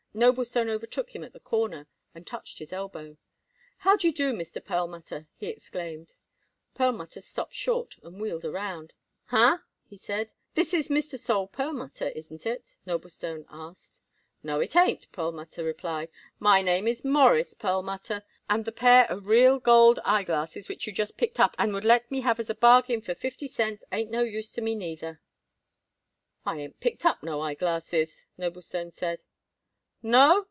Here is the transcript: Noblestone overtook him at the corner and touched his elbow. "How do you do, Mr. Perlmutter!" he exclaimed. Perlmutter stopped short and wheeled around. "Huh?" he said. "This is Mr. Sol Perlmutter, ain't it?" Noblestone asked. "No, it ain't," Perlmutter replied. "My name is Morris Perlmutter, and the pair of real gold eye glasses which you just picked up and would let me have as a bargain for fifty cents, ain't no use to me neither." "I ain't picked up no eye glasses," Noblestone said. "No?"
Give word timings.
Noblestone 0.13 0.67
overtook 0.69 1.15
him 1.15 1.23
at 1.23 1.31
the 1.31 1.39
corner 1.39 1.87
and 2.13 2.27
touched 2.27 2.59
his 2.59 2.73
elbow. 2.73 3.15
"How 3.77 3.95
do 3.95 4.07
you 4.09 4.13
do, 4.13 4.33
Mr. 4.33 4.61
Perlmutter!" 4.63 5.29
he 5.37 5.47
exclaimed. 5.47 6.15
Perlmutter 6.75 7.21
stopped 7.21 7.53
short 7.53 7.95
and 8.03 8.19
wheeled 8.19 8.43
around. 8.43 8.91
"Huh?" 9.27 9.59
he 9.85 9.97
said. 9.97 10.33
"This 10.53 10.73
is 10.73 10.89
Mr. 10.89 11.17
Sol 11.17 11.47
Perlmutter, 11.47 12.11
ain't 12.13 12.45
it?" 12.45 12.75
Noblestone 12.85 13.45
asked. 13.49 14.01
"No, 14.43 14.59
it 14.59 14.75
ain't," 14.75 15.09
Perlmutter 15.13 15.63
replied. 15.63 16.09
"My 16.39 16.61
name 16.61 16.89
is 16.89 17.05
Morris 17.05 17.53
Perlmutter, 17.53 18.25
and 18.49 18.65
the 18.65 18.73
pair 18.73 19.09
of 19.09 19.27
real 19.27 19.59
gold 19.59 20.01
eye 20.03 20.23
glasses 20.23 20.67
which 20.67 20.85
you 20.85 20.91
just 20.91 21.15
picked 21.17 21.39
up 21.39 21.55
and 21.57 21.73
would 21.73 21.85
let 21.85 22.11
me 22.11 22.19
have 22.19 22.37
as 22.37 22.49
a 22.49 22.53
bargain 22.55 22.99
for 22.99 23.15
fifty 23.15 23.47
cents, 23.47 23.85
ain't 23.93 24.11
no 24.11 24.23
use 24.23 24.51
to 24.51 24.61
me 24.61 24.75
neither." 24.75 25.21
"I 26.45 26.57
ain't 26.59 26.81
picked 26.81 27.05
up 27.05 27.23
no 27.23 27.39
eye 27.39 27.53
glasses," 27.55 28.25
Noblestone 28.37 28.91
said. 28.91 29.21
"No?" 30.03 30.39